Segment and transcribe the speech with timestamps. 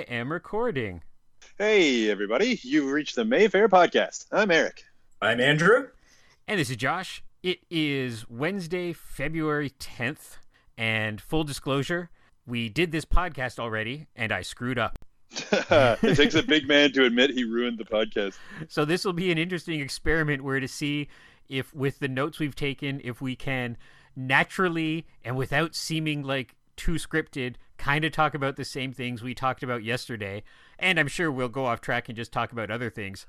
[0.00, 1.02] I am recording.
[1.58, 2.58] Hey, everybody.
[2.62, 4.24] You've reached the Mayfair Podcast.
[4.32, 4.84] I'm Eric.
[5.20, 5.88] I'm Andrew.
[6.48, 7.22] And this is Josh.
[7.42, 10.38] It is Wednesday, February 10th.
[10.78, 12.08] And full disclosure,
[12.46, 14.98] we did this podcast already, and I screwed up.
[15.32, 18.38] it takes a big man to admit he ruined the podcast.
[18.68, 21.08] So this will be an interesting experiment where to see
[21.50, 23.76] if, with the notes we've taken, if we can
[24.16, 29.34] naturally and without seeming like too scripted, kind of talk about the same things we
[29.34, 30.42] talked about yesterday.
[30.78, 33.26] And I'm sure we'll go off track and just talk about other things.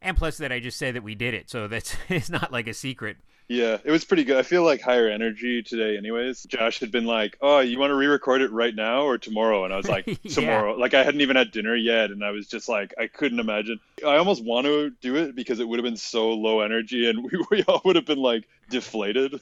[0.00, 2.66] And plus that I just said that we did it, so that's it's not like
[2.66, 3.18] a secret.
[3.48, 4.36] Yeah, it was pretty good.
[4.36, 6.42] I feel like higher energy today, anyways.
[6.44, 9.72] Josh had been like, "Oh, you want to re-record it right now or tomorrow?" And
[9.72, 10.80] I was like, "Tomorrow." yeah.
[10.80, 13.78] Like I hadn't even had dinner yet, and I was just like, I couldn't imagine.
[14.04, 17.22] I almost want to do it because it would have been so low energy, and
[17.30, 19.40] we, we all would have been like deflated.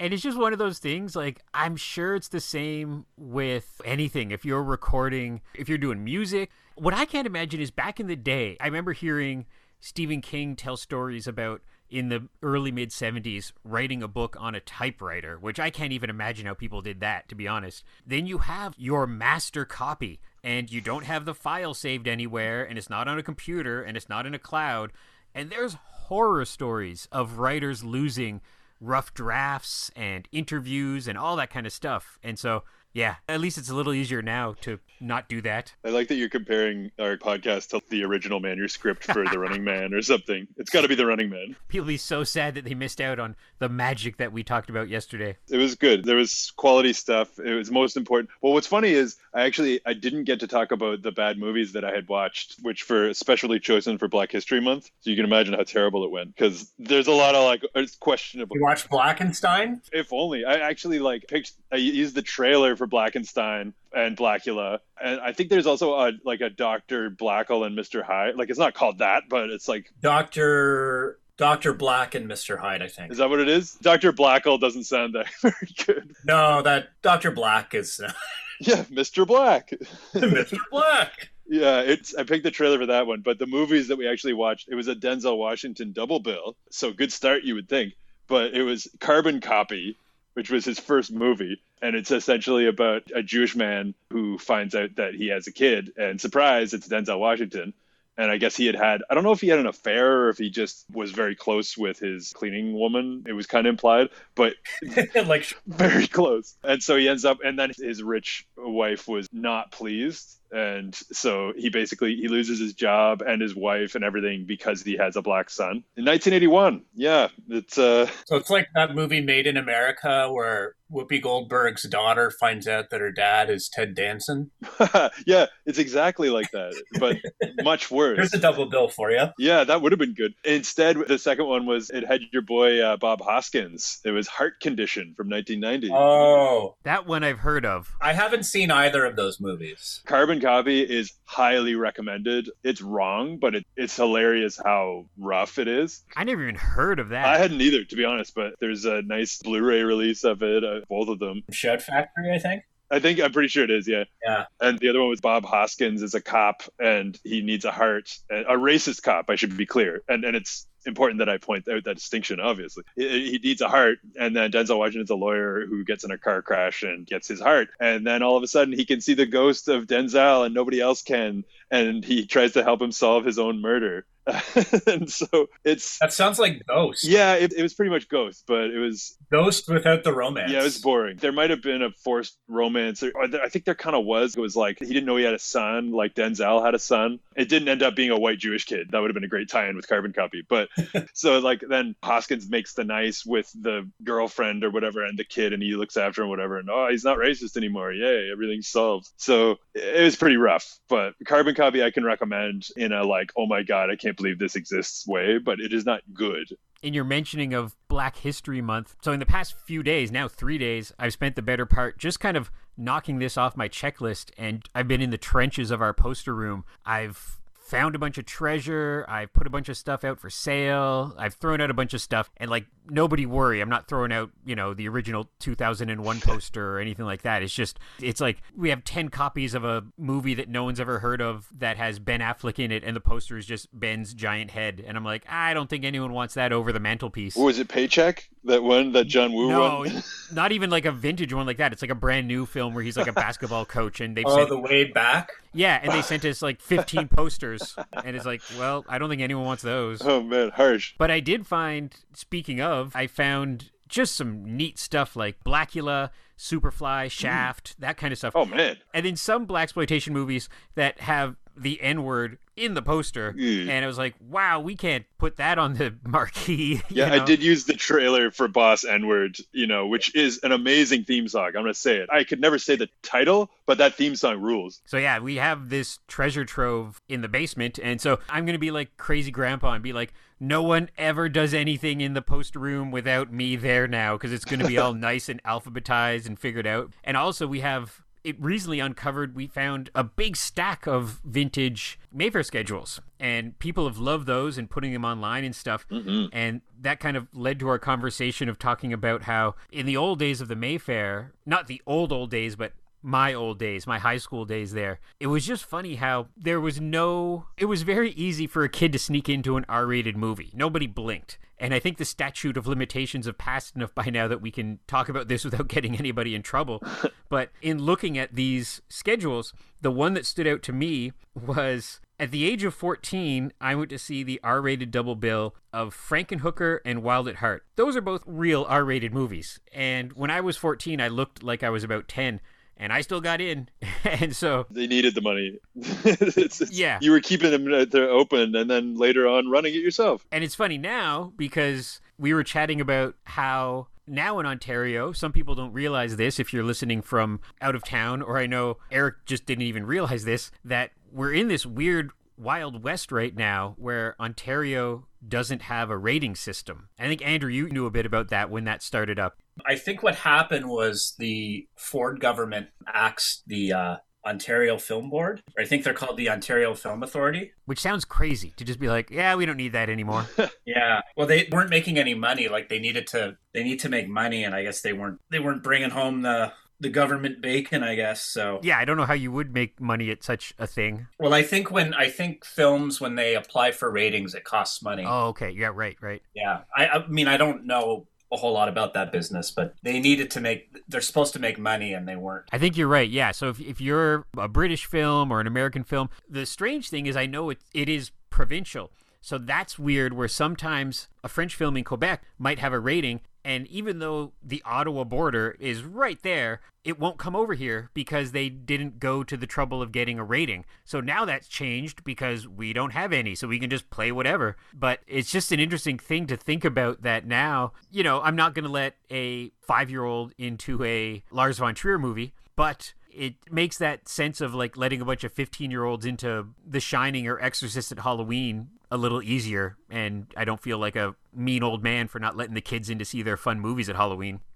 [0.00, 1.14] And it's just one of those things.
[1.14, 4.32] Like I'm sure it's the same with anything.
[4.32, 8.16] If you're recording, if you're doing music, what I can't imagine is back in the
[8.16, 8.56] day.
[8.60, 9.46] I remember hearing
[9.80, 11.60] Stephen King tell stories about
[11.94, 16.10] in the early mid 70s writing a book on a typewriter, which I can't even
[16.10, 17.84] imagine how people did that, to be honest.
[18.04, 22.76] Then you have your master copy, and you don't have the file saved anywhere, and
[22.76, 24.90] it's not on a computer, and it's not in a cloud.
[25.36, 28.40] And there's horror stories of writers losing
[28.80, 32.18] rough drafts and interviews and all that kind of stuff.
[32.24, 35.74] And so yeah, at least it's a little easier now to not do that.
[35.84, 39.92] I like that you're comparing our podcast to the original manuscript for The Running Man
[39.92, 40.46] or something.
[40.56, 41.56] It's got to be The Running Man.
[41.68, 44.88] People be so sad that they missed out on the magic that we talked about
[44.88, 45.36] yesterday.
[45.50, 46.04] It was good.
[46.04, 47.38] There was quality stuff.
[47.40, 48.30] It was most important.
[48.40, 51.72] Well, what's funny is I actually I didn't get to talk about the bad movies
[51.72, 54.90] that I had watched, which for especially chosen for Black History Month.
[55.00, 57.96] So you can imagine how terrible it went because there's a lot of like it's
[57.96, 58.56] questionable.
[58.56, 59.80] You watched Blackenstein?
[59.92, 60.44] If only.
[60.44, 61.52] I actually like picked.
[61.72, 66.40] I used the trailer for Blackenstein and Blackula, and I think there's also a like
[66.40, 68.36] a Doctor Blackle and Mister Hyde.
[68.36, 72.82] Like it's not called that, but it's like Doctor Doctor Black and Mister Hyde.
[72.82, 73.72] I think is that what it is.
[73.82, 76.14] Doctor Blackle doesn't sound that very good.
[76.24, 78.00] No, that Doctor Black is.
[78.60, 79.72] yeah, Mister Black.
[80.14, 81.30] Mister Black.
[81.46, 84.32] Yeah, it's I picked the trailer for that one, but the movies that we actually
[84.32, 86.56] watched, it was a Denzel Washington double bill.
[86.70, 87.94] So good start, you would think.
[88.26, 89.98] But it was Carbon Copy,
[90.32, 91.60] which was his first movie.
[91.82, 95.92] And it's essentially about a Jewish man who finds out that he has a kid,
[95.98, 97.74] and surprise, it's Denzel Washington.
[98.16, 100.28] And I guess he had had, I don't know if he had an affair or
[100.28, 103.24] if he just was very close with his cleaning woman.
[103.26, 104.54] It was kind of implied, but
[105.26, 106.56] like very close.
[106.62, 111.52] And so he ends up, and then his rich wife was not pleased and so
[111.56, 115.22] he basically he loses his job and his wife and everything because he has a
[115.22, 115.84] black son.
[115.96, 121.20] In 1981 yeah it's uh so it's like that movie made in america where whoopi
[121.20, 124.50] goldberg's daughter finds out that her dad is ted danson?
[125.26, 127.16] Yeah it's exactly like that but
[127.64, 128.16] much worse.
[128.16, 130.34] Here's a double bill for you yeah that would have been good.
[130.44, 134.00] Instead the second one was it had your boy uh, bob hoskins.
[134.04, 136.76] It was heart condition from 1990 oh.
[136.84, 137.92] That one i've heard of.
[138.00, 140.00] I haven't seen either of those movies.
[140.06, 142.50] Carbon copy is highly recommended.
[142.62, 146.02] It's wrong, but it, it's hilarious how rough it is.
[146.16, 147.26] I never even heard of that.
[147.26, 150.64] I hadn't either, to be honest, but there's a nice Blu ray release of it,
[150.64, 151.42] uh, both of them.
[151.50, 152.64] Shout Factory, I think.
[152.90, 154.04] I think I'm pretty sure it is, yeah.
[154.24, 154.44] Yeah.
[154.60, 158.16] And the other one was Bob Hoskins is a cop and he needs a heart,
[158.30, 160.02] a racist cop, I should be clear.
[160.08, 162.84] And and it's important that I point out that distinction, obviously.
[162.96, 166.42] He needs a heart, and then Denzel Washington's a lawyer who gets in a car
[166.42, 167.68] crash and gets his heart.
[167.80, 170.80] And then all of a sudden he can see the ghost of Denzel and nobody
[170.80, 171.44] else can.
[171.70, 174.06] And he tries to help him solve his own murder.
[174.86, 177.04] and so it's that sounds like Ghost.
[177.04, 180.50] Yeah, it, it, was pretty much Ghost, but it was Ghost without the romance.
[180.50, 181.18] Yeah, it was boring.
[181.18, 184.34] There might have been a forced romance, I think there kind of was.
[184.34, 187.20] It was like he didn't know he had a son, like Denzel had a son.
[187.36, 188.88] It didn't end up being a white Jewish kid.
[188.90, 190.42] That would have been a great tie-in with Carbon Copy.
[190.48, 190.68] But
[191.12, 195.52] so like then Hoskins makes the nice with the girlfriend or whatever, and the kid,
[195.52, 197.92] and he looks after him, whatever, and oh, he's not racist anymore.
[197.92, 199.10] Yay, everything's solved.
[199.18, 203.46] So it was pretty rough, but Carbon Copy I can recommend in a like, oh
[203.46, 206.56] my god, I can't can't believe this exists way, but it is not good.
[206.82, 210.58] In your mentioning of Black History Month, so in the past few days, now three
[210.58, 214.68] days, I've spent the better part just kind of knocking this off my checklist, and
[214.74, 216.64] I've been in the trenches of our poster room.
[216.84, 219.04] I've found a bunch of treasure.
[219.08, 221.14] I've put a bunch of stuff out for sale.
[221.18, 222.30] I've thrown out a bunch of stuff.
[222.36, 223.60] And like, nobody worry.
[223.60, 227.42] I'm not throwing out, you know, the original 2001 poster or anything like that.
[227.42, 230.98] It's just, it's like we have 10 copies of a movie that no one's ever
[230.98, 232.84] heard of that has Ben Affleck in it.
[232.84, 234.84] And the poster is just Ben's giant head.
[234.86, 237.34] And I'm like, I don't think anyone wants that over the mantelpiece.
[237.34, 238.28] Was it Paycheck?
[238.46, 240.02] That one, that John Woo no, one.
[240.32, 241.72] not even like a vintage one like that.
[241.72, 244.36] It's like a brand new film where he's like a basketball coach, and they've Oh,
[244.36, 245.32] sent, the way back.
[245.54, 247.74] yeah, and they sent us like 15 posters,
[248.04, 250.02] and it's like, well, I don't think anyone wants those.
[250.04, 250.94] Oh man, harsh.
[250.98, 257.06] But I did find, speaking of, I found just some neat stuff like Blackula, Superfly,
[257.06, 257.10] mm.
[257.10, 258.34] Shaft, that kind of stuff.
[258.36, 258.76] Oh man.
[258.92, 263.68] And then some black exploitation movies that have the N word in the poster, Mm.
[263.68, 266.80] and it was like, wow, we can't put that on the marquee.
[266.88, 270.52] Yeah, I did use the trailer for Boss N Word, you know, which is an
[270.52, 271.46] amazing theme song.
[271.46, 272.08] I'm gonna say it.
[272.12, 274.80] I could never say the title, but that theme song rules.
[274.86, 278.70] So yeah, we have this treasure trove in the basement, and so I'm gonna be
[278.70, 282.90] like crazy grandpa and be like, no one ever does anything in the post room
[282.90, 286.92] without me there now, because it's gonna be all nice and alphabetized and figured out.
[287.02, 289.36] And also we have it recently uncovered.
[289.36, 294.68] We found a big stack of vintage Mayfair schedules, and people have loved those and
[294.68, 295.86] putting them online and stuff.
[295.88, 296.26] Mm-hmm.
[296.32, 300.18] And that kind of led to our conversation of talking about how in the old
[300.18, 302.72] days of the Mayfair, not the old old days, but
[303.04, 304.98] my old days, my high school days there.
[305.20, 308.92] It was just funny how there was no it was very easy for a kid
[308.94, 310.50] to sneak into an R-rated movie.
[310.54, 311.38] Nobody blinked.
[311.58, 314.80] And I think the statute of limitations have passed enough by now that we can
[314.86, 316.82] talk about this without getting anybody in trouble.
[317.28, 322.30] but in looking at these schedules, the one that stood out to me was at
[322.30, 326.78] the age of 14, I went to see the R rated double bill of Frankenhooker
[326.84, 327.64] and Wild at Heart.
[327.76, 329.60] Those are both real R rated movies.
[329.72, 332.40] And when I was 14, I looked like I was about 10
[332.76, 333.68] and I still got in.
[334.04, 335.58] and so They needed the money.
[336.04, 336.98] It's- it's- Yeah.
[337.00, 340.26] You were keeping them uh, open and then later on running it yourself.
[340.32, 345.54] And it's funny now because we were chatting about how now in Ontario, some people
[345.54, 349.46] don't realize this if you're listening from out of town, or I know Eric just
[349.46, 355.06] didn't even realize this, that we're in this weird Wild West right now where Ontario
[355.28, 356.88] doesn't have a rating system.
[356.98, 359.38] I think, Andrew, you knew a bit about that when that started up.
[359.66, 365.42] I think what happened was the Ford government axed the uh, Ontario Film Board.
[365.56, 367.52] Or I think they're called the Ontario Film Authority.
[367.66, 370.26] Which sounds crazy to just be like, yeah, we don't need that anymore.
[370.66, 371.02] Yeah.
[371.16, 372.48] Well, they weren't making any money.
[372.48, 373.36] Like they needed to.
[373.52, 375.20] They need to make money, and I guess they weren't.
[375.30, 377.82] They weren't bringing home the the government bacon.
[377.82, 378.60] I guess so.
[378.62, 381.06] yeah, I don't know how you would make money at such a thing.
[381.18, 385.04] Well, I think when I think films when they apply for ratings, it costs money.
[385.06, 385.50] Oh, okay.
[385.50, 386.22] Yeah, right, right.
[386.34, 386.60] Yeah.
[386.76, 390.30] I, I mean, I don't know a whole lot about that business, but they needed
[390.32, 390.76] to make.
[390.88, 392.46] They're supposed to make money, and they weren't.
[392.52, 393.08] I think you're right.
[393.08, 393.30] Yeah.
[393.30, 397.16] So if, if you're a British film or an American film, the strange thing is
[397.16, 398.90] I know it, it is provincial.
[399.20, 403.20] So that's weird where sometimes a French film in Quebec might have a rating.
[403.44, 408.32] And even though the Ottawa border is right there, it won't come over here because
[408.32, 410.64] they didn't go to the trouble of getting a rating.
[410.84, 413.34] So now that's changed because we don't have any.
[413.34, 414.56] So we can just play whatever.
[414.72, 417.72] But it's just an interesting thing to think about that now.
[417.90, 421.74] You know, I'm not going to let a five year old into a Lars von
[421.74, 425.84] Trier movie, but it makes that sense of like letting a bunch of 15 year
[425.84, 429.76] olds into The Shining or Exorcist at Halloween a little easier.
[429.90, 432.98] And I don't feel like a mean old man for not letting the kids in
[432.98, 434.40] to see their fun movies at Halloween.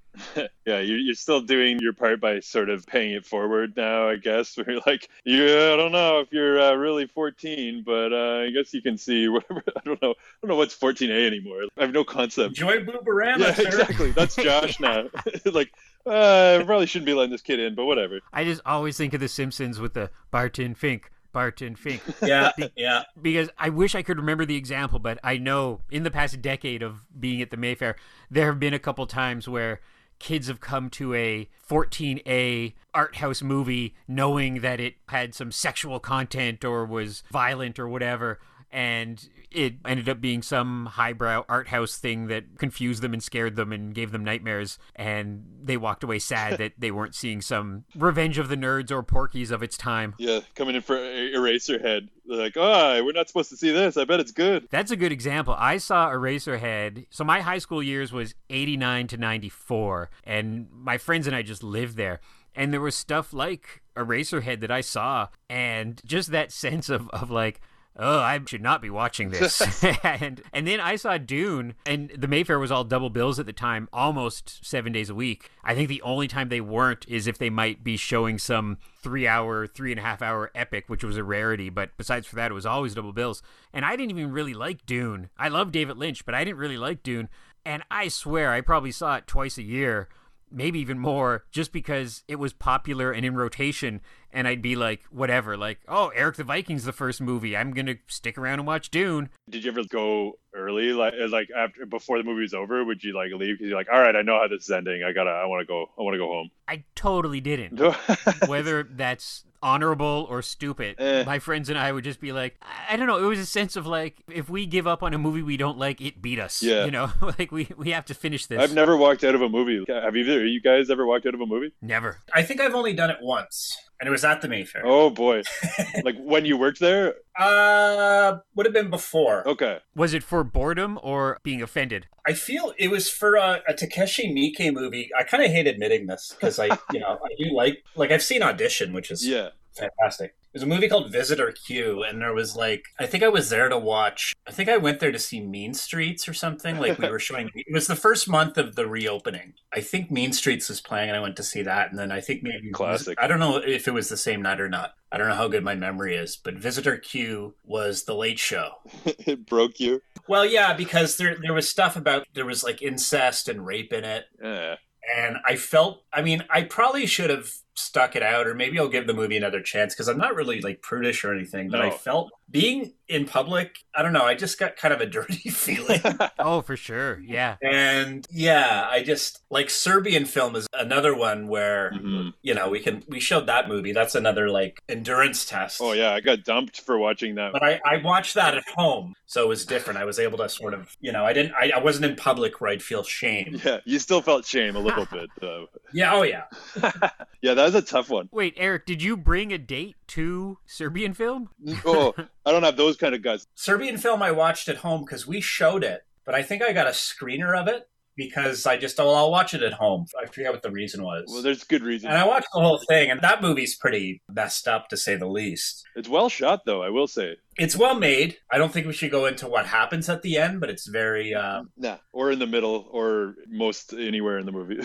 [0.67, 4.17] Yeah, you're, you're still doing your part by sort of paying it forward now, I
[4.17, 4.55] guess.
[4.59, 8.50] Where you're like, yeah, I don't know if you're uh, really 14, but uh, I
[8.50, 9.62] guess you can see whatever.
[9.75, 10.11] I don't know.
[10.11, 11.62] I don't know what's 14A anymore.
[11.79, 12.49] I have no concept.
[12.59, 13.67] Enjoy Boobarama, Yeah, sir.
[13.67, 14.11] exactly.
[14.11, 15.09] That's Josh now.
[15.47, 15.73] like,
[16.07, 18.21] uh, I probably shouldn't be letting this kid in, but whatever.
[18.33, 22.02] I just always think of The Simpsons with the Barton Fink, Barton Fink.
[22.23, 23.02] Yeah, yeah.
[23.21, 26.83] because I wish I could remember the example, but I know in the past decade
[26.83, 27.97] of being at the Mayfair,
[28.31, 29.81] there have been a couple times where
[30.19, 36.00] kids have come to a 14A art house movie knowing that it had some sexual
[36.00, 38.40] content or was violent or whatever.
[38.71, 43.57] And it ended up being some highbrow art house thing that confused them and scared
[43.57, 44.78] them and gave them nightmares.
[44.95, 49.02] And they walked away sad that they weren't seeing some Revenge of the Nerds or
[49.02, 50.14] Porky's of its time.
[50.19, 52.09] Yeah, coming in for Eraserhead.
[52.26, 53.97] They're like, oh, we're not supposed to see this.
[53.97, 54.69] I bet it's good.
[54.71, 55.55] That's a good example.
[55.57, 57.07] I saw Eraserhead.
[57.11, 61.62] So my high school years was 89 to 94, and my friends and I just
[61.62, 62.21] lived there.
[62.55, 67.31] And there was stuff like Eraserhead that I saw, and just that sense of, of
[67.31, 67.62] like,
[67.99, 69.61] oh, I should not be watching this.
[70.05, 73.52] and and then I saw Dune, and the Mayfair was all double bills at the
[73.52, 75.50] time, almost seven days a week.
[75.64, 79.26] I think the only time they weren't is if they might be showing some three
[79.26, 81.69] hour, three and a half hour epic, which was a rarity.
[81.71, 83.43] But besides for that, it was always double bills.
[83.73, 85.31] And I didn't even really like Dune.
[85.38, 87.28] I love David Lynch, but I didn't really like Dune.
[87.64, 90.09] And I swear I probably saw it twice a year.
[90.50, 94.00] Maybe even more, just because it was popular and in rotation.
[94.33, 97.57] And I'd be like, whatever, like, oh, Erik the Viking's the first movie.
[97.57, 99.31] I'm gonna stick around and watch Dune.
[99.49, 102.85] Did you ever go early, like uh, like after before the movie was over?
[102.85, 105.02] Would you like leave because you're like, all right, I know how this is ending.
[105.02, 106.50] I gotta, I want to go, I want to go home.
[106.67, 107.78] I totally didn't.
[108.47, 110.97] Whether that's honorable or stupid.
[110.99, 111.25] Eh.
[111.25, 113.19] My friends and I would just be like, I I don't know.
[113.19, 115.79] It was a sense of like, if we give up on a movie we don't
[115.79, 116.62] like, it beat us.
[116.62, 116.85] Yeah.
[116.85, 118.59] You know, like we, we have to finish this.
[118.59, 119.85] I've never walked out of a movie.
[119.88, 121.73] Have either you guys ever walked out of a movie?
[121.81, 122.19] Never.
[122.35, 124.83] I think I've only done it once, and it was at the Mayfair.
[124.85, 125.43] Oh boy,
[126.05, 127.17] like when you worked there.
[127.38, 129.47] Uh, would have been before.
[129.47, 132.07] Okay, Was it for boredom or being offended?
[132.26, 135.11] I feel it was for a, a Takeshi Miike movie.
[135.17, 138.23] I kind of hate admitting this because I, you know, I do like like I've
[138.23, 139.50] seen Audition, which is yeah.
[139.76, 140.35] fantastic.
[140.59, 143.69] There's a movie called Visitor Q, and there was like I think I was there
[143.69, 144.35] to watch.
[144.45, 146.79] I think I went there to see Mean Streets or something.
[146.81, 147.49] Like we were showing.
[147.55, 149.53] It was the first month of the reopening.
[149.73, 151.91] I think Mean Streets was playing, and I went to see that.
[151.91, 153.17] And then I think maybe Classic.
[153.23, 154.95] I don't know if it was the same night or not.
[155.12, 158.71] I don't know how good my memory is, but Visitor Q was the Late Show.
[159.05, 160.00] it broke you.
[160.27, 164.05] Well, yeah, because there there was stuff about there was like incest and rape in
[164.05, 164.75] it, Yeah.
[165.17, 166.03] and I felt.
[166.12, 169.37] I mean, I probably should have stuck it out, or maybe I'll give the movie
[169.37, 171.70] another chance because I'm not really like prudish or anything.
[171.70, 173.78] But I felt being in public.
[173.94, 174.25] I don't know.
[174.25, 176.00] I just got kind of a dirty feeling.
[176.38, 177.18] Oh, for sure.
[177.20, 177.56] Yeah.
[177.62, 182.32] And yeah, I just like Serbian film is another one where Mhm.
[182.42, 183.92] you know we can we showed that movie.
[183.92, 185.80] That's another like endurance test.
[185.82, 187.52] Oh yeah, I got dumped for watching that.
[187.52, 189.99] But I, I watched that at home, so it was different.
[189.99, 192.61] I was able to sort of, you know, I didn't, I, I wasn't in public
[192.61, 193.61] where I'd feel shame.
[193.64, 195.66] Yeah, you still felt shame a little bit, though.
[195.92, 196.44] Yeah, oh yeah.
[197.42, 198.29] yeah, that was a tough one.
[198.33, 201.51] Wait, Eric, did you bring a date to Serbian film?
[201.85, 202.15] Oh,
[202.47, 203.47] I don't have those kind of guts.
[203.55, 206.87] Serbian film I watched at home because we showed it, but I think I got
[206.87, 210.07] a screener of it because I just, oh, I'll watch it at home.
[210.21, 211.25] I forget what the reason was.
[211.29, 212.11] Well, there's good reason.
[212.11, 215.29] and I watched the whole thing, and that movie's pretty messed up to say the
[215.29, 215.85] least.
[215.95, 216.83] It's well shot, though.
[216.83, 217.37] I will say.
[217.59, 218.37] It's well made.
[218.50, 221.35] I don't think we should go into what happens at the end, but it's very,
[221.35, 224.79] uh, Nah, or in the middle, or most anywhere in the movie.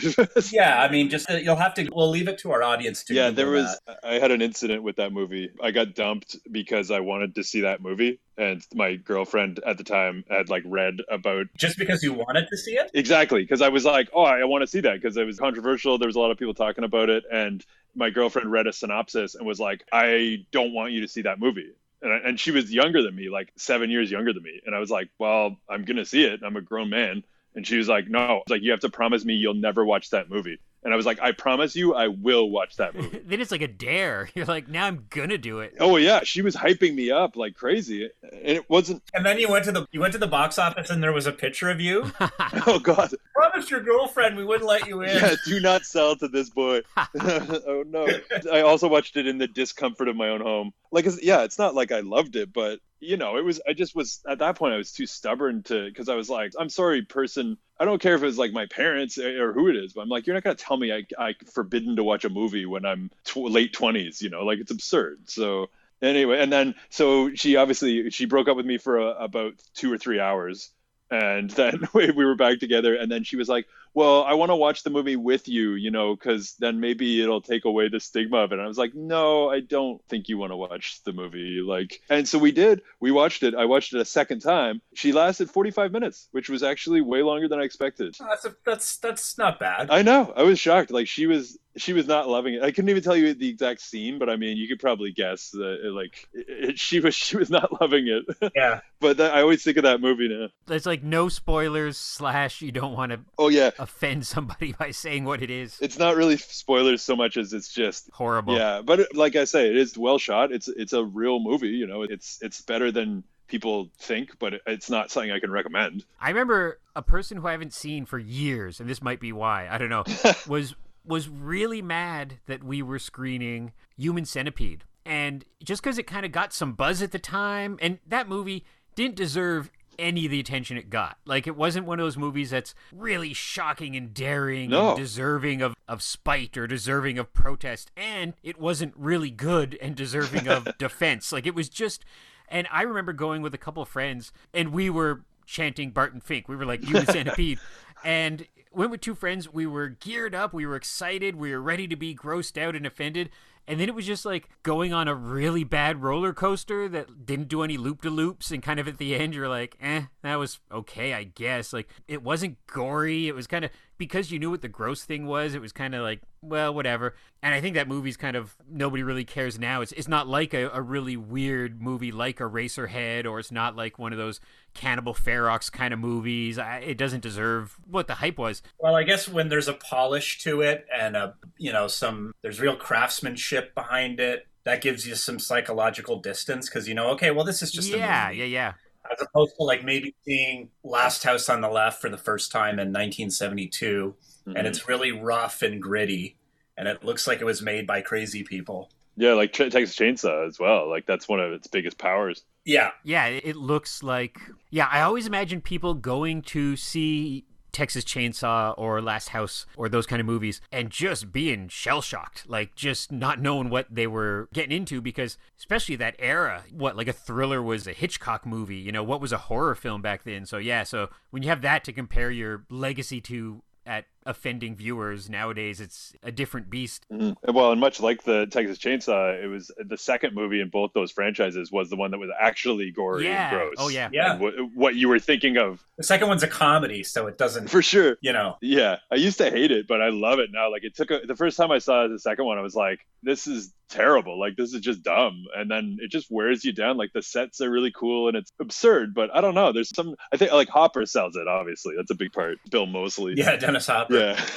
[0.51, 0.81] yeah.
[0.81, 1.87] I mean, just uh, you'll have to.
[1.93, 3.13] We'll leave it to our audience to.
[3.13, 3.79] yeah, there was.
[3.87, 3.99] that.
[4.03, 5.51] I had an incident with that movie.
[5.61, 9.83] I got dumped because I wanted to see that movie, and my girlfriend at the
[9.83, 12.89] time had like read about just because you wanted to see it.
[12.93, 15.97] Exactly, because I was like, oh, I want to see that because it was controversial.
[15.97, 17.63] There was a lot of people talking about it, and
[17.95, 21.39] my girlfriend read a synopsis and was like, I don't want you to see that
[21.39, 21.71] movie.
[22.03, 24.61] And, I- and she was younger than me, like seven years younger than me.
[24.65, 26.41] And I was like, well, I'm gonna see it.
[26.43, 27.23] I'm a grown man.
[27.55, 30.11] And she was like, no, It's like you have to promise me you'll never watch
[30.11, 30.59] that movie.
[30.83, 33.19] And I was like, I promise you, I will watch that movie.
[33.25, 34.29] then it's like a dare.
[34.35, 35.75] You're like, now I'm gonna do it.
[35.79, 39.01] oh yeah, she was hyping me up like crazy, and it wasn't.
[39.13, 41.25] And then you went to the you went to the box office and there was
[41.27, 42.11] a picture of you.
[42.65, 45.09] Oh god, Promised your girlfriend we wouldn't let you in.
[45.09, 46.81] yeah, do not sell to this boy.
[46.97, 48.07] oh no.
[48.51, 50.71] I also watched it in the discomfort of my own home.
[50.91, 53.61] Like, it's, yeah, it's not like I loved it, but you know, it was.
[53.67, 54.73] I just was at that point.
[54.73, 57.57] I was too stubborn to because I was like, I'm sorry, person.
[57.79, 60.09] I don't care if it's like my parents eh, or who it is, but I'm
[60.09, 63.11] like, you're not gonna tell me I I forbidden to watch a movie when I'm
[63.25, 64.21] tw- late twenties.
[64.21, 65.29] You know, like it's absurd.
[65.29, 65.69] So
[66.01, 69.91] anyway, and then so she obviously she broke up with me for a, about two
[69.91, 70.71] or three hours
[71.11, 74.49] and then we, we were back together and then she was like well i want
[74.49, 77.99] to watch the movie with you you know because then maybe it'll take away the
[77.99, 78.55] stigma of it.
[78.55, 82.01] And i was like no i don't think you want to watch the movie like
[82.09, 82.81] and so we did.
[82.99, 83.55] We watched it.
[83.55, 84.81] I watched it a second time.
[84.93, 88.15] She lasted 45 minutes which was actually way longer than i expected.
[88.19, 89.89] That's a, that's that's not bad.
[89.89, 90.33] i know.
[90.35, 90.91] I was shocked.
[90.91, 92.61] Like she was she was not loving it.
[92.63, 95.49] I couldn't even tell you the exact scene but i mean you could probably guess
[95.51, 98.51] that it, like it, it- she was she was not loving it.
[98.55, 98.81] Yeah.
[98.99, 100.49] but that, i always think of that movie now.
[100.73, 103.71] It's like no spoilers slash you don't want to oh yeah.
[103.79, 105.77] offend somebody by saying what it is.
[105.81, 108.55] it's not really spoilers so much as it's just Horrible.
[108.55, 110.51] yeah but it, like i say it is well shot.
[110.51, 112.03] It's it's a real movie you know?
[112.03, 116.05] It's it's better than people think but it's not something i can recommend.
[116.19, 119.67] I remember a person who I haven't seen for years, and this might be why
[119.69, 120.03] I don't know,
[120.47, 126.25] was was really mad that we were screening Human Centipede, and just because it kind
[126.25, 129.69] of got some buzz at the time, and that movie didn't deserve
[129.99, 131.17] any of the attention it got.
[131.25, 134.89] Like it wasn't one of those movies that's really shocking and daring No.
[134.89, 137.91] and deserving of, of spite or deserving of protest.
[137.95, 141.31] And it wasn't really good and deserving of defense.
[141.31, 142.03] Like it was just
[142.49, 146.47] and I remember going with a couple of friends and we were chanting Barton Fink.
[146.49, 147.59] We were like Human Centipede.
[148.03, 149.51] And went with two friends.
[149.51, 150.53] We were geared up.
[150.53, 151.35] We were excited.
[151.35, 153.29] We were ready to be grossed out and offended.
[153.65, 157.47] And then it was just like going on a really bad roller coaster that didn't
[157.47, 158.51] do any loop de loops.
[158.51, 161.71] And kind of at the end, you're like, eh, that was okay, I guess.
[161.71, 163.27] Like it wasn't gory.
[163.27, 165.93] It was kind of because you knew what the gross thing was, it was kind
[165.93, 167.15] of like, well, whatever.
[167.41, 169.81] And I think that movie's kind of nobody really cares now.
[169.81, 173.99] It's it's not like a, a really weird movie like Eraserhead, or it's not like
[173.99, 174.39] one of those
[174.73, 176.57] Cannibal Ferox kind of movies.
[176.57, 178.61] I, it doesn't deserve what the hype was.
[178.79, 182.59] Well, I guess when there's a polish to it and a you know some there's
[182.59, 187.45] real craftsmanship behind it, that gives you some psychological distance because you know, okay, well,
[187.45, 188.01] this is just a movie.
[188.01, 188.73] yeah, yeah, yeah
[189.11, 192.79] as opposed to like maybe seeing Last House on the Left for the first time
[192.79, 194.15] in 1972,
[194.47, 194.57] mm-hmm.
[194.57, 196.37] and it's really rough and gritty,
[196.77, 198.89] and it looks like it was made by crazy people.
[199.15, 200.89] Yeah, like Texas Chainsaw as well.
[200.89, 202.43] Like that's one of its biggest powers.
[202.65, 203.27] Yeah, yeah.
[203.27, 204.39] It looks like
[204.71, 204.87] yeah.
[204.89, 210.19] I always imagine people going to see Texas Chainsaw or Last House or those kind
[210.19, 214.75] of movies and just being shell shocked, like just not knowing what they were getting
[214.75, 219.03] into because especially that era, what like a thriller was a Hitchcock movie, you know,
[219.03, 220.45] what was a horror film back then.
[220.45, 225.29] So yeah, so when you have that to compare your legacy to at offending viewers
[225.29, 227.05] nowadays it's a different beast.
[227.11, 227.53] Mm-hmm.
[227.53, 231.11] well and much like the texas chainsaw it was the second movie in both those
[231.11, 233.49] franchises was the one that was actually gory yeah.
[233.49, 233.75] and gross.
[233.77, 234.09] oh yeah.
[234.11, 235.83] Yeah what, what, you were thinking of.
[235.97, 238.17] The second one's a comedy so it doesn't for sure.
[238.21, 238.57] you know.
[238.61, 238.97] Yeah.
[239.11, 240.71] I used to hate it but i love it now.
[240.71, 242.99] Like it took a, the first time i saw the second one i was like
[243.23, 244.39] this is terrible.
[244.39, 245.45] Like this is just dumb.
[245.55, 246.97] And then it just wears you down.
[246.97, 249.71] Like the sets are really cool and it's absurd but i don't know.
[249.71, 251.93] There's some i think like hopper sells it obviously.
[251.95, 252.57] That's a big part.
[252.69, 253.33] Bill moseley.
[253.37, 254.39] Yeah dennis hopper yeah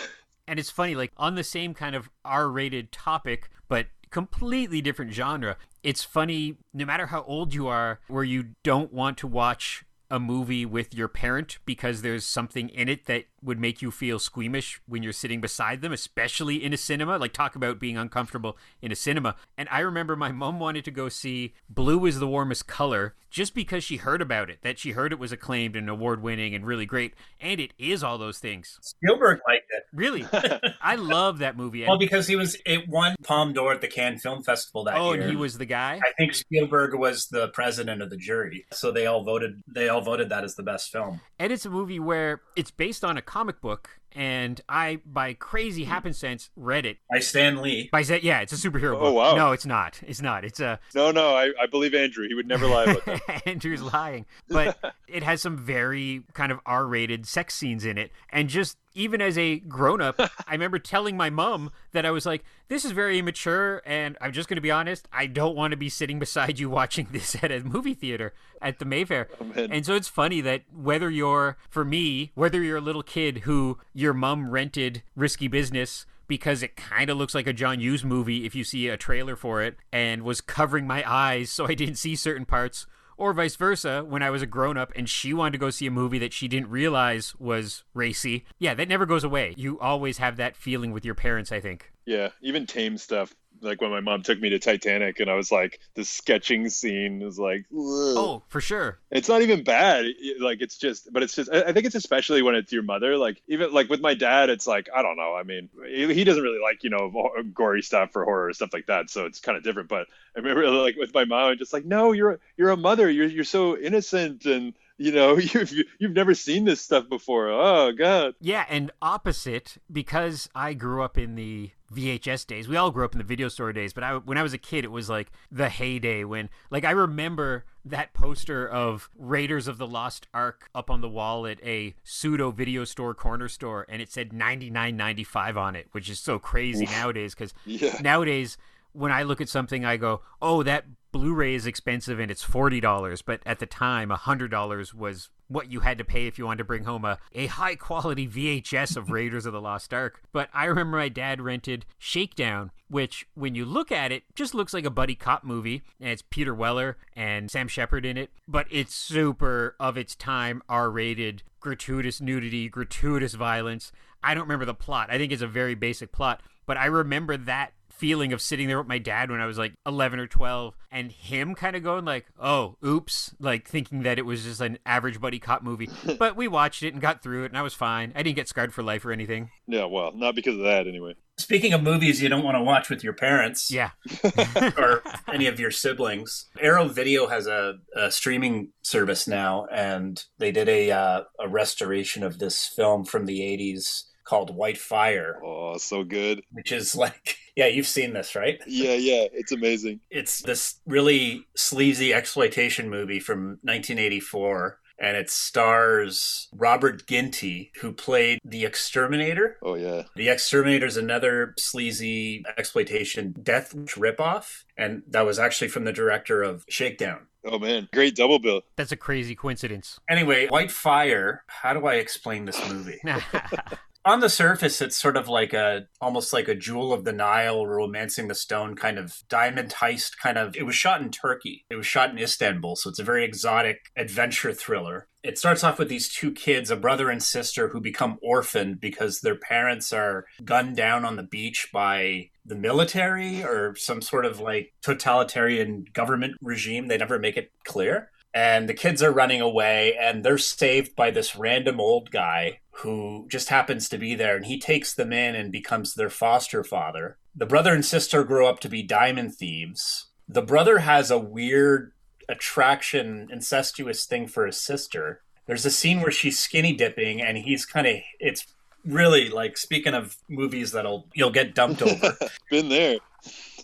[0.47, 5.13] and it's funny, like on the same kind of R rated topic, but completely different
[5.13, 5.57] genre.
[5.83, 10.21] It's funny, no matter how old you are, where you don't want to watch a
[10.21, 14.81] movie with your parent because there's something in it that would make you feel squeamish
[14.87, 17.19] when you're sitting beside them, especially in a cinema.
[17.19, 19.35] Like, talk about being uncomfortable in a cinema.
[19.59, 23.55] And I remember my mom wanted to go see Blue is the Warmest Color just
[23.55, 26.65] because she heard about it, that she heard it was acclaimed and award winning and
[26.65, 27.13] really great.
[27.39, 28.79] And it is all those things.
[28.81, 29.83] Spielberg liked it.
[29.93, 30.27] Really?
[30.81, 31.85] I love that movie.
[31.87, 35.13] Well, because he was, it won Palme d'Or at the Cannes Film Festival that oh,
[35.13, 35.21] year.
[35.21, 36.01] Oh, and he was the guy?
[36.03, 38.65] I think Spielberg was the president of the jury.
[38.73, 41.21] So they all voted, they all voted that as the best film.
[41.39, 45.85] And it's a movie where it's based on a comic book and I, by crazy
[45.85, 45.91] hmm.
[45.91, 46.97] happenstance, read it.
[47.11, 47.91] By Stan Lee.
[47.93, 49.15] By yeah, it's a superhero oh, book.
[49.15, 49.37] wow.
[49.37, 50.01] No, it's not.
[50.07, 50.45] It's not.
[50.45, 50.81] It's a.
[50.95, 52.27] No, no, I, I believe Andrew.
[52.27, 53.43] He would never lie about that.
[53.47, 58.49] Andrew's lying, but it has some very kind of R-rated sex scenes in it, and
[58.49, 62.45] just even as a grown up, I remember telling my mom that I was like,
[62.69, 65.77] this is very immature, and I'm just going to be honest, I don't want to
[65.77, 69.29] be sitting beside you watching this at a movie theater at the Mayfair.
[69.41, 73.39] Oh, and so it's funny that whether you're, for me, whether you're a little kid
[73.39, 78.05] who your mom rented Risky Business because it kind of looks like a John Hughes
[78.05, 81.75] movie if you see a trailer for it and was covering my eyes so I
[81.75, 85.33] didn't see certain parts or vice versa when I was a grown up and she
[85.33, 88.45] wanted to go see a movie that she didn't realize was racy.
[88.59, 89.55] Yeah, that never goes away.
[89.57, 91.93] You always have that feeling with your parents, I think.
[92.05, 95.51] Yeah, even tame stuff like when my mom took me to Titanic and I was
[95.51, 97.79] like the sketching scene is like Ugh.
[97.79, 98.99] oh for sure.
[99.11, 100.07] It's not even bad.
[100.41, 103.43] Like it's just but it's just I think it's especially when it's your mother like
[103.49, 105.35] even like with my dad it's like I don't know.
[105.35, 109.11] I mean he doesn't really like you know gory stuff or horror stuff like that
[109.11, 111.85] so it's kind of different but I remember like with my mom I'm just like
[111.85, 113.11] no you're you're a mother.
[113.11, 117.49] You're you're so innocent and you know you've you've never seen this stuff before.
[117.49, 118.35] Oh god.
[118.41, 123.13] Yeah and opposite because i grew up in the vhs days we all grew up
[123.13, 125.31] in the video store days but I, when i was a kid it was like
[125.51, 130.91] the heyday when like i remember that poster of raiders of the lost ark up
[130.91, 135.77] on the wall at a pseudo video store corner store and it said 99.95 on
[135.77, 137.97] it which is so crazy nowadays because yeah.
[138.03, 138.59] nowadays
[138.97, 142.81] when I look at something, I go, "Oh, that Blu-ray is expensive and it's forty
[142.81, 146.45] dollars." But at the time, hundred dollars was what you had to pay if you
[146.47, 150.23] wanted to bring home a, a high quality VHS of Raiders of the Lost Ark.
[150.33, 154.75] But I remember my dad rented Shakedown, which, when you look at it, just looks
[154.75, 155.83] like a buddy cop movie.
[156.01, 160.63] And it's Peter Weller and Sam Shepard in it, but it's super of its time,
[160.69, 163.93] R rated, gratuitous nudity, gratuitous violence.
[164.23, 165.11] I don't remember the plot.
[165.11, 168.79] I think it's a very basic plot, but I remember that feeling of sitting there
[168.79, 172.05] with my dad when I was like 11 or 12 and him kind of going
[172.05, 175.91] like, "Oh, oops," like thinking that it was just an average buddy cop movie.
[176.19, 178.13] but we watched it and got through it and I was fine.
[178.15, 179.51] I didn't get scarred for life or anything.
[179.67, 181.15] Yeah, well, not because of that anyway.
[181.39, 183.71] Speaking of movies you don't want to watch with your parents.
[183.71, 183.91] Yeah.
[184.79, 186.47] or any of your siblings.
[186.61, 192.23] Arrow Video has a, a streaming service now and they did a uh, a restoration
[192.23, 196.43] of this film from the 80s called White Fire, Oh, so good.
[196.53, 198.61] which is like, yeah, you've seen this, right?
[198.67, 200.01] Yeah, yeah, it's amazing.
[200.11, 204.79] It's this really sleazy exploitation movie from 1984.
[204.99, 209.59] And it stars Robert Ginty, who played the Exterminator.
[209.63, 210.05] Oh yeah.
[210.17, 216.43] The Exterminator is another sleazy exploitation death ripoff, and that was actually from the director
[216.43, 217.27] of Shakedown.
[217.45, 218.63] Oh man, great double bill.
[218.77, 220.01] That's a crazy coincidence.
[220.09, 221.45] Anyway, White Fire.
[221.47, 222.99] How do I explain this movie?
[224.07, 227.67] on the surface it's sort of like a almost like a jewel of the nile
[227.67, 231.67] romancing the stone kind of diamond heist kind of it was shot in turkey.
[231.69, 235.09] It was shot in istanbul so it's a very exotic adventure thriller.
[235.25, 239.21] It starts off with these two kids a brother and sister who become orphaned because
[239.21, 244.39] their parents are gunned down on the beach by the military or some sort of
[244.39, 246.87] like totalitarian government regime.
[246.87, 251.11] They never make it clear and the kids are running away and they're saved by
[251.11, 255.35] this random old guy who just happens to be there and he takes them in
[255.35, 257.17] and becomes their foster father.
[257.35, 260.09] The brother and sister grow up to be diamond thieves.
[260.29, 261.93] The brother has a weird
[262.29, 265.23] attraction, incestuous thing for his sister.
[265.47, 268.47] There's a scene where she's skinny dipping and he's kind of it's
[268.85, 272.19] really like speaking of movies that'll you'll get dumped over.
[272.51, 272.99] Been there.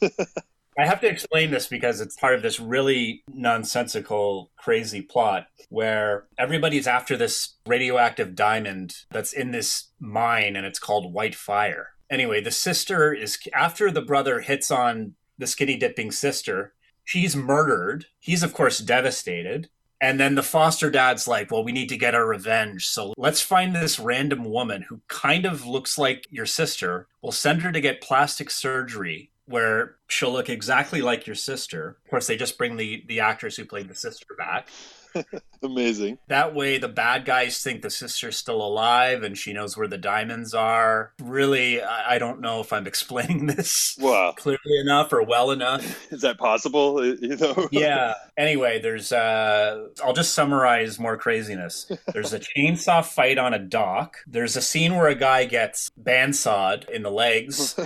[0.79, 6.25] I have to explain this because it's part of this really nonsensical, crazy plot where
[6.39, 11.91] everybody's after this radioactive diamond that's in this mine and it's called White Fire.
[12.11, 16.73] Anyway, the sister is, after the brother hits on the skinny dipping sister,
[17.05, 18.07] she's murdered.
[18.19, 19.69] He's, of course, devastated.
[20.01, 22.89] And then the foster dad's like, well, we need to get our revenge.
[22.89, 27.07] So let's find this random woman who kind of looks like your sister.
[27.23, 31.97] We'll send her to get plastic surgery where she'll look exactly like your sister.
[32.05, 34.69] Of course, they just bring the the actors who played the sister back.
[35.63, 36.19] Amazing.
[36.29, 39.99] That way, the bad guys think the sister's still alive and she knows where the
[39.99, 41.13] diamonds are.
[41.23, 44.35] Really, I I don't know if I'm explaining this Wow.
[44.37, 46.13] clearly enough or well enough.
[46.13, 47.05] Is that possible?
[47.05, 47.69] You know?
[47.71, 48.15] Yeah.
[48.37, 51.91] Anyway, there's uh I'll just summarize more craziness.
[52.13, 54.17] There's a chainsaw fight on a dock.
[54.27, 57.79] There's a scene where a guy gets bandsawed in the legs.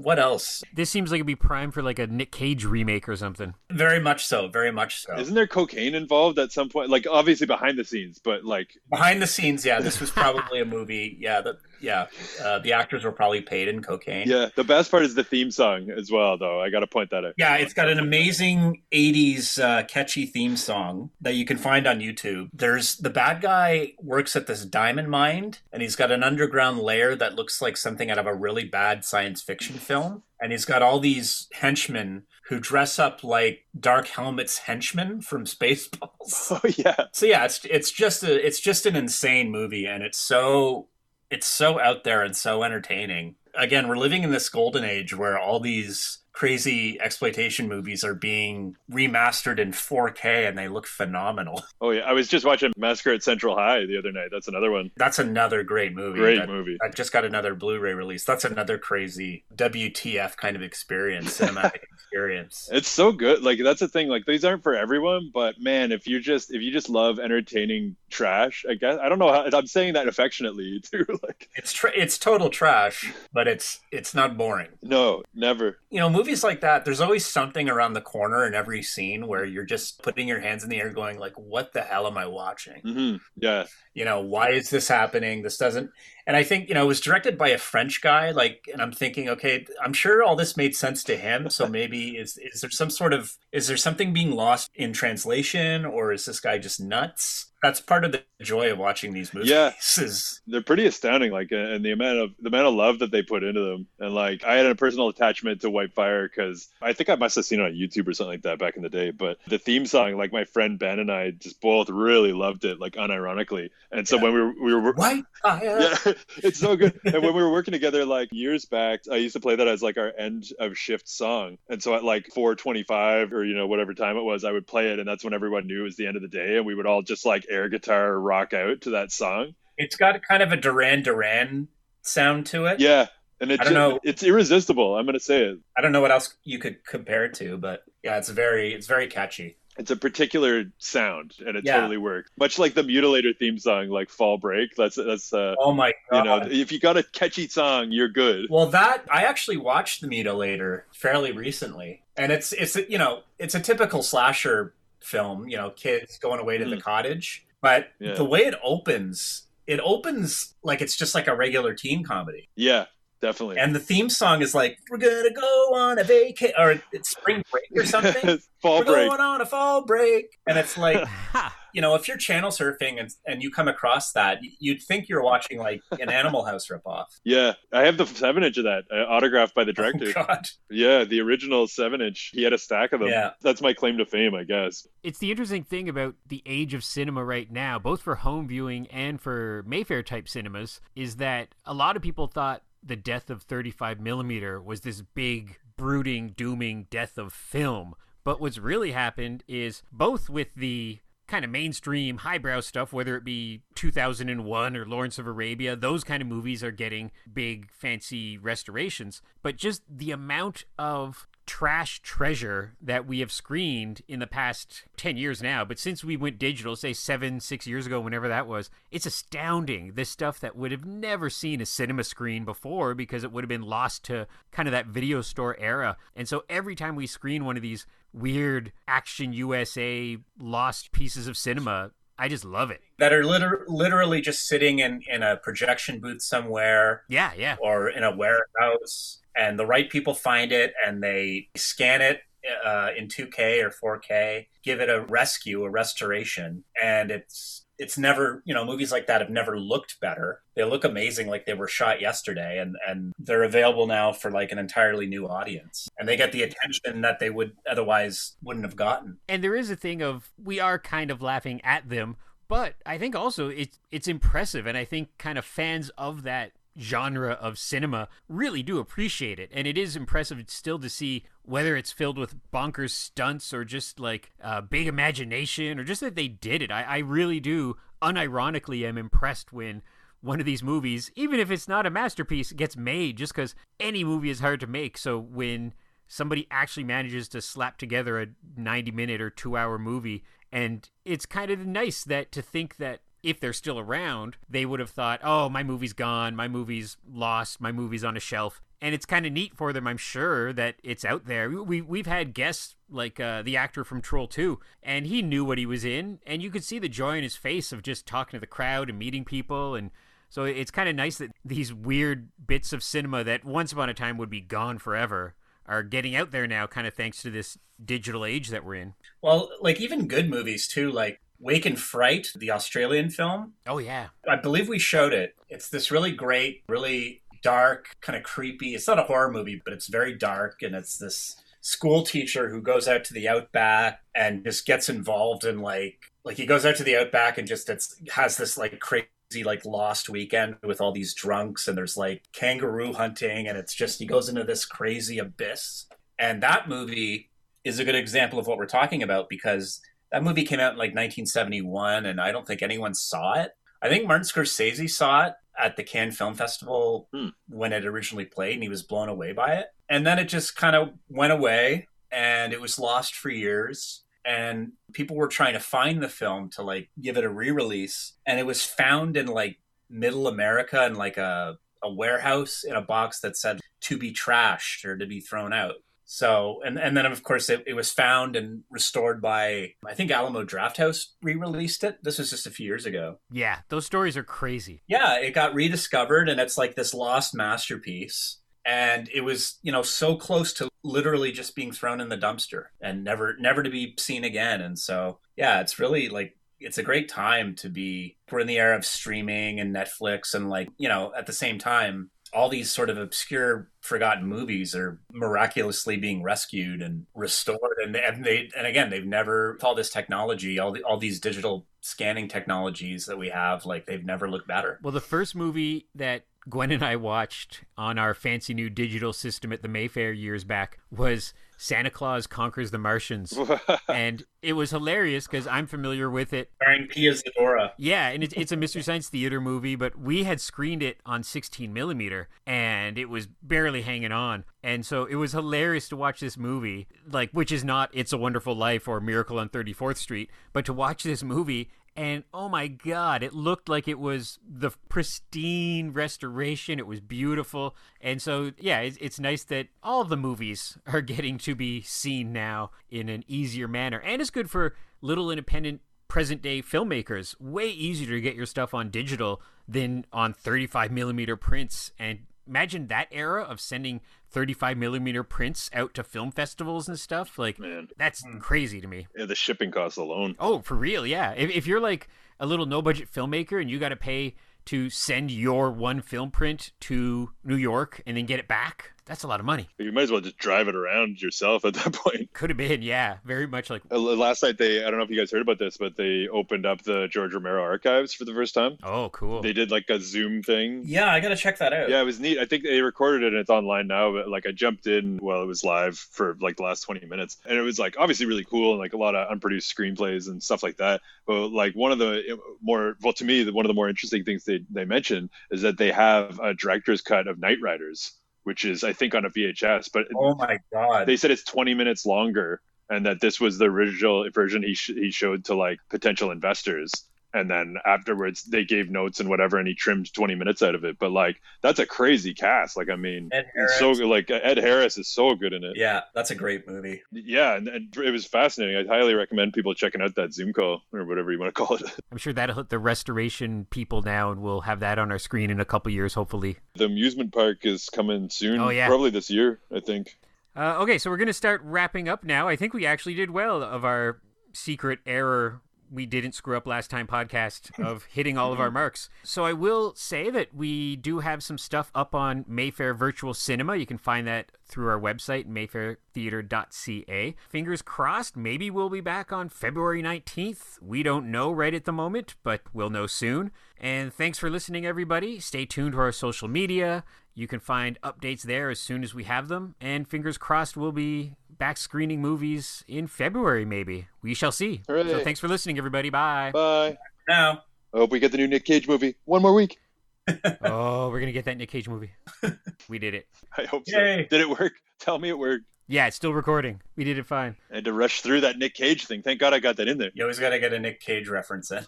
[0.00, 0.62] What else?
[0.74, 3.54] this seems like it'd be prime for like a Nick Cage remake or something.
[3.70, 5.16] Very much so, very much so.
[5.18, 6.90] Isn't there cocaine involved at some point?
[6.90, 10.64] Like obviously behind the scenes, but like Behind the scenes, yeah, this was probably a
[10.64, 11.16] movie.
[11.20, 12.06] Yeah, the, yeah,
[12.42, 14.28] uh, the actors were probably paid in cocaine.
[14.28, 14.50] yeah.
[14.54, 16.60] The best part is the theme song as well, though.
[16.60, 17.34] I got to point that out.
[17.36, 21.98] Yeah, it's got an amazing 80s uh, catchy theme song that you can find on
[22.00, 22.50] YouTube.
[22.52, 27.16] There's the bad guy works at this diamond mine and he's got an underground lair
[27.16, 30.22] that looks like something out of a really bad science fiction film.
[30.40, 36.08] And he's got all these henchmen who dress up like Dark Helmet's henchmen from Spaceballs.
[36.50, 37.06] Oh yeah.
[37.12, 40.88] so yeah, it's it's just a it's just an insane movie and it's so
[41.30, 43.36] it's so out there and so entertaining.
[43.54, 48.76] Again, we're living in this golden age where all these crazy exploitation movies are being
[48.90, 51.62] remastered in 4K and they look phenomenal.
[51.82, 52.02] Oh yeah.
[52.02, 54.28] I was just watching Massacre at Central High the other night.
[54.30, 54.92] That's another one.
[54.96, 56.20] That's another great movie.
[56.20, 56.76] Great that, movie.
[56.80, 58.24] that just got another Blu-ray release.
[58.24, 62.68] That's another crazy WTF kind of experience, cinematic experience.
[62.70, 63.42] It's so good.
[63.42, 64.06] Like that's the thing.
[64.08, 67.96] Like these aren't for everyone, but man, if you just if you just love entertaining
[68.10, 71.04] trash, I guess I don't know how I'm saying that affectionately too.
[71.24, 74.68] Like It's tra- it's total trash, but it's it's not boring.
[74.82, 75.78] no, never.
[75.90, 79.44] you know, movies like that, there's always something around the corner in every scene where
[79.44, 82.26] you're just putting your hands in the air going like, what the hell am I
[82.26, 82.80] watching?
[82.84, 83.16] Mm-hmm.
[83.36, 83.64] Yeah.
[83.92, 85.42] You know, why is this happening?
[85.42, 85.90] This doesn't
[86.26, 88.92] and I think, you know, it was directed by a French guy, like and I'm
[88.92, 91.50] thinking, okay, I'm sure all this made sense to him.
[91.50, 95.84] So maybe is is there some sort of is there something being lost in translation
[95.84, 97.51] or is this guy just nuts?
[97.62, 99.48] That's part of the joy of watching these movies.
[99.50, 99.72] Yeah.
[99.98, 101.30] Is They're pretty astounding.
[101.30, 104.12] Like and the amount of the amount of love that they put into them, and
[104.14, 107.44] like I had a personal attachment to White Fire because I think I must have
[107.44, 109.12] seen it on YouTube or something like that back in the day.
[109.12, 112.80] But the theme song, like my friend Ben and I just both really loved it,
[112.80, 113.70] like unironically.
[113.92, 114.22] And so Yeah.
[114.24, 115.80] when we were we were white fire.
[116.04, 116.98] yeah, it's so good.
[117.04, 119.82] And when we were working together, like years back, I used to play that as
[119.82, 121.58] like our end of shift song.
[121.68, 124.88] And so at like 4:25 or you know whatever time it was, I would play
[124.92, 126.74] it, and that's when everyone knew it was the end of the day, and we
[126.74, 129.54] would all just like air guitar rock out to that song.
[129.78, 131.68] It's got kind of a Duran Duran
[132.02, 132.80] sound to it.
[132.80, 133.06] Yeah,
[133.40, 134.00] and it I don't know.
[134.02, 134.96] it's irresistible.
[134.96, 135.58] I'm gonna say it.
[135.76, 138.86] I don't know what else you could compare it to, but yeah, it's very it's
[138.86, 139.56] very catchy.
[139.78, 141.76] It's a particular sound, and it Yeah.
[141.76, 142.30] totally works.
[142.38, 146.18] Much like the Mutilator theme song, like "Fall Break." That's that's uh, Oh my god.
[146.18, 148.46] you know, if you got a catchy song, you're good.
[148.50, 153.54] well, that I actually watched The Mutilator fairly recently, and it's it's you know it's
[153.54, 155.48] a typical slasher film.
[155.48, 156.82] You know, kids going away to the Mm.
[156.82, 158.14] cottage, but Yeah.
[158.14, 162.48] the way it opens it opens like it's just like a regular teen comedy.
[162.56, 162.86] Yeah,
[163.20, 163.58] definitely.
[163.58, 167.44] And the theme song is like, "We're gonna go on a vacation," or it's spring
[167.50, 168.40] break or something.
[168.60, 169.08] Fall We're break.
[169.08, 171.06] going on a fall break, and it's like,
[171.72, 175.22] you know, if you're channel surfing and and you come across that, you'd think you're
[175.22, 177.06] watching like an Animal House ripoff.
[177.24, 180.12] Yeah, I have the seven inch of that uh, autographed by the director.
[180.16, 182.30] Oh, God, Yeah, the original seven inch.
[182.34, 183.08] He had a stack of them.
[183.08, 183.30] Yeah.
[183.42, 184.86] That's my claim to fame, I guess.
[185.02, 188.86] It's the interesting thing about the age of cinema right now, both for home viewing
[188.88, 193.42] and for Mayfair type cinemas, is that a lot of people thought the death of
[193.42, 197.94] 35 millimeter was this big, brooding, dooming death of film.
[198.24, 203.24] But what's really happened is both with the kind of mainstream highbrow stuff, whether it
[203.24, 209.22] be 2001 or Lawrence of Arabia, those kind of movies are getting big, fancy restorations.
[209.42, 215.18] But just the amount of trash treasure that we have screened in the past 10
[215.18, 218.70] years now, but since we went digital, say seven, six years ago, whenever that was,
[218.90, 219.92] it's astounding.
[219.94, 223.50] This stuff that would have never seen a cinema screen before because it would have
[223.50, 225.98] been lost to kind of that video store era.
[226.16, 227.84] And so every time we screen one of these
[228.14, 232.80] weird Action USA lost pieces of cinema, I just love it.
[232.98, 237.56] that are liter- literally just sitting in in a projection booth somewhere Yeah, yeah.
[237.60, 242.20] or in a warehouse, and the right people find it and they scan it
[242.64, 248.42] uh, in 2K or 4K, give it a rescue, a restoration, and it's it's never
[248.44, 250.40] you know movies like that have never looked better.
[250.54, 254.52] They look amazing, like they were shot yesterday, and and they're available now for like
[254.52, 258.76] an entirely new audience, and they get the attention that they would otherwise wouldn't have
[258.76, 259.18] gotten.
[259.28, 262.16] and there is a thing of we are kind of laughing at them,
[262.48, 266.52] but I think also it's it's impressive, and I think kind of fans of that
[266.78, 271.76] genre of cinema really do appreciate it, and it is impressive still to see whether
[271.76, 276.28] it's filled with bonkers stunts or just like uh, big imagination or just that they
[276.28, 276.70] did it.
[276.70, 279.82] I, I really do unironically am impressed when
[280.20, 284.04] one of these movies, even if it's not a masterpiece, gets made just because any
[284.04, 284.96] movie is hard to make.
[284.96, 285.74] So when
[286.06, 291.26] somebody actually manages to slap together a 90 minute or two hour movie, and it's
[291.26, 295.20] kind of nice that to think that if they're still around, they would have thought,
[295.22, 298.60] oh, my movie's gone, my movie's lost, my movie's on a shelf.
[298.80, 301.48] And it's kind of neat for them, I'm sure, that it's out there.
[301.48, 305.58] We, we've had guests like uh, the actor from Troll 2, and he knew what
[305.58, 308.36] he was in, and you could see the joy in his face of just talking
[308.36, 309.76] to the crowd and meeting people.
[309.76, 309.92] And
[310.28, 313.94] so it's kind of nice that these weird bits of cinema that once upon a
[313.94, 317.56] time would be gone forever are getting out there now, kind of thanks to this
[317.84, 318.94] digital age that we're in.
[319.20, 323.54] Well, like even good movies too, like Wake in Fright, the Australian film.
[323.66, 324.08] Oh, yeah.
[324.26, 325.34] I believe we showed it.
[325.48, 328.74] It's this really great, really dark, kind of creepy.
[328.74, 332.60] It's not a horror movie, but it's very dark, and it's this school teacher who
[332.60, 336.74] goes out to the outback and just gets involved in like like he goes out
[336.76, 339.08] to the outback and just it's has this like crazy
[339.44, 344.00] like lost weekend with all these drunks and there's like kangaroo hunting and it's just
[344.00, 345.86] he goes into this crazy abyss
[346.18, 347.30] and that movie
[347.64, 349.80] is a good example of what we're talking about because
[350.12, 353.50] that movie came out in like 1971 and i don't think anyone saw it.
[353.80, 357.28] I think martin scorsese saw it at the cannes film festival Hmm.
[357.48, 359.66] when it originally played and he was blown away by it.
[359.88, 364.02] And then it just kind of went away and it was lost for years.
[364.24, 368.38] And people were trying to find the film to like give it a re-release and
[368.38, 369.58] it was found in like
[369.90, 374.84] middle america in like a, a warehouse in a box that said to be trashed
[374.86, 375.74] or to be thrown out
[376.14, 380.10] so and, and then of course it, it was found and restored by i think
[380.10, 384.22] alamo drafthouse re-released it this was just a few years ago Yeah, those stories are
[384.22, 384.82] crazy.
[384.86, 388.38] yeah, it got rediscovered and it's like this lost masterpiece.
[388.64, 392.66] And it was, you know, so close to literally just being thrown in the dumpster
[392.80, 394.60] and never never to be seen again.
[394.60, 398.58] And so yeah, it's really like it's a great time to be we're in the
[398.58, 402.70] era of streaming and Netflix and like, you know, at the same time, all these
[402.70, 407.76] sort of obscure forgotten movies are miraculously being rescued and restored.
[407.82, 411.66] And, and they and again they've never all this technology all the, all these digital
[411.80, 414.78] scanning technologies that we have like they've never looked better.
[414.82, 419.52] Well, the first movie that Gwen and I watched on our fancy new digital system
[419.52, 423.38] at the Mayfair years back was Santa Claus Conquers the Martians.
[423.88, 426.50] and it was hilarious because I'm familiar with it.
[426.56, 430.40] starring Pia Zadora Yeah, and it's, it's a Mystery Science Theater movie, but we had
[430.40, 434.44] screened it on 16 millimeter and it was barely hanging on.
[434.64, 438.18] And so it was hilarious to watch this movie, like, which is not It's a
[438.18, 442.68] Wonderful Life or Miracle on 34th Street, but to watch this movie and oh my
[442.68, 446.78] god, it looked like it was the pristine restoration.
[446.78, 447.76] It was beautiful.
[448.00, 452.32] And so, yeah, it's, it's nice that all the movies are getting to be seen
[452.32, 454.00] now in an easier manner.
[454.00, 457.38] And it's good for little independent present day filmmakers.
[457.40, 461.92] Way easier to get your stuff on digital than on 35 millimeter prints.
[461.98, 464.00] And imagine that era of sending
[464.32, 467.38] 35 millimeter prints out to film festivals and stuff.
[467.38, 467.88] Like, Man.
[467.96, 468.38] that's hmm.
[468.38, 469.06] crazy to me.
[469.16, 470.36] Yeah, the shipping costs alone.
[470.38, 471.06] Oh, for real?
[471.06, 471.32] Yeah.
[471.32, 472.08] If, if you're like
[472.40, 476.30] a little no budget filmmaker and you got to pay to send your one film
[476.30, 479.68] print to New York and then get it back, that's a lot of money.
[479.78, 482.32] You might as well just drive it around yourself at that point.
[482.32, 483.18] Could have been, yeah.
[483.24, 485.58] Very much like, Uh, Last night they I don't know if you guys heard about
[485.58, 488.76] this, but they opened up the George Romero archives for the first time.
[488.82, 489.42] oh, cool.
[489.42, 490.82] They did like a Zoom thing.
[490.84, 491.88] Yeah, I gotta check that out.
[491.90, 492.38] Yeah, it was neat.
[492.38, 495.42] I think they recorded it and it's online now, but like I jumped in while
[495.42, 497.38] it was live for like the last 20 minutes.
[497.44, 500.42] And it was like obviously really cool and like a lot of unproduced screenplays and
[500.42, 501.00] stuff like that.
[501.26, 504.44] But like one of the more, well, to me, one of the more interesting things
[504.44, 508.12] they, they mentioned is that they have a director's cut of Knightriders,
[508.44, 509.90] which is, I think, on a VHS.
[509.92, 511.06] But Oh my god.
[511.06, 514.92] they said it's 20 minutes longer and that this was the original version he, sh-
[514.94, 516.92] he showed to like potential investors
[517.34, 520.84] and then afterwards they gave notes and whatever and he trimmed 20 minutes out of
[520.84, 523.78] it but like that's a crazy cast like i mean it's Harris.
[523.78, 527.02] so like ed harris is so good in it yeah, that's a great movie.
[527.12, 530.82] yeah and, and it was fascinating i highly recommend people checking out that zoom call
[530.92, 534.30] or whatever you want to call it I'm sure that'll hit the restoration people now,
[534.32, 536.58] and we'll have that on our screen in a couple years, hopefully.
[536.74, 538.86] the amusement park is coming soon Oh, yeah.
[538.88, 540.16] probably this year i think
[540.54, 542.46] Uh, okay, so we're going to start wrapping up now.
[542.46, 544.20] I think we actually did well of our
[544.52, 545.62] secret error.
[545.92, 548.74] We didn't screw up last time podcast of hitting all of our mm-hmm.
[548.74, 549.10] marks.
[549.22, 553.76] So I will say that we do have some stuff up on Mayfair Virtual Cinema.
[553.76, 557.36] You can find that through our website, mayfairtheater.ca.
[557.50, 560.80] Fingers crossed, maybe we'll be back on February 19th.
[560.80, 563.50] We don't know right at the moment, but we'll know soon.
[563.78, 565.40] And thanks for listening, everybody.
[565.40, 567.04] Stay tuned to our social media.
[567.34, 569.74] You can find updates there as soon as we have them.
[569.80, 574.08] And fingers crossed, we'll be back screening movies in February, maybe.
[574.22, 574.82] We shall see.
[574.86, 576.10] So thanks for listening, everybody.
[576.10, 576.50] Bye.
[576.52, 576.96] bye
[577.28, 577.62] Now,
[577.94, 579.78] i hope we get the new nick cage movie one more week
[580.64, 582.12] oh, we're going to get that Nick Cage movie.
[582.88, 583.26] we did it.
[583.58, 584.26] i hope so Yay.
[584.30, 586.80] did it work tell me it worked Yeah, it's still recording.
[586.94, 587.56] We did it fine.
[587.72, 589.22] I had to rush through that Nick Cage thing.
[589.22, 590.10] Thank God I got that in there.
[590.14, 591.84] you always gotta get a Nick Cage reference in.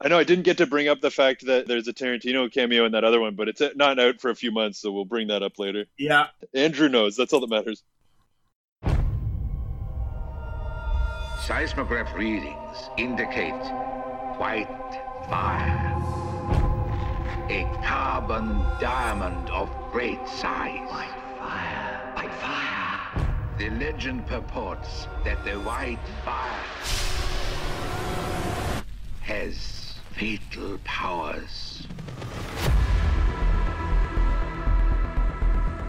[0.00, 2.86] I know I didn't get to bring up the fact that there's a Tarantino cameo
[2.86, 5.28] in that other one, but it's not out for a few months, so we'll bring
[5.28, 5.84] that up later.
[5.98, 6.28] Yeah.
[6.54, 7.16] Andrew knows.
[7.16, 7.82] That's all that matters.
[11.48, 13.54] Seismograph readings indicate
[14.36, 14.68] white
[15.30, 15.96] fire.
[17.48, 20.86] A carbon diamond of great size.
[20.90, 21.08] White
[21.38, 22.12] fire.
[22.16, 23.34] White fire.
[23.56, 26.64] The legend purports that the white fire
[29.22, 31.86] has fatal powers.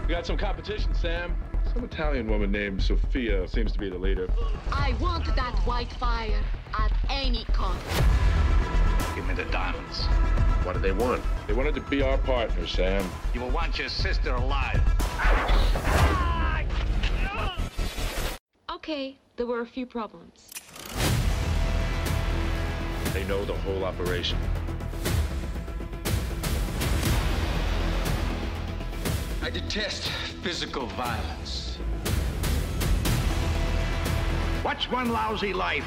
[0.08, 1.36] We got some competition, Sam.
[1.72, 4.28] Some Italian woman named Sophia seems to be the leader.
[4.72, 6.42] I want that white fire
[6.76, 7.86] at any cost.
[9.14, 10.04] Give me the diamonds.
[10.64, 11.22] What do they want?
[11.46, 13.08] They wanted to be our partner, Sam.
[13.32, 14.80] You will want your sister alive.
[18.68, 20.50] Okay, there were a few problems.
[23.12, 24.38] They know the whole operation.
[29.42, 30.10] I detest
[30.42, 31.76] physical violence.
[34.62, 35.84] What's one lousy life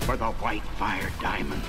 [0.00, 1.62] for the white fire diamond?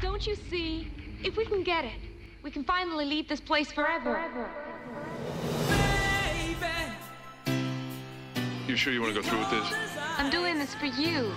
[0.00, 0.92] Don't you see?
[1.24, 1.92] If we can get it,
[2.42, 4.48] we can finally leave this place forever.
[8.68, 10.03] You sure you want to go through with this?
[10.16, 11.32] I'm doing this for you,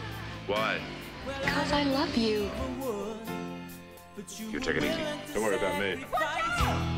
[0.46, 0.80] Why?
[1.42, 2.50] because I love you.
[4.52, 5.02] You take it easy.
[5.34, 6.97] Don't worry about me.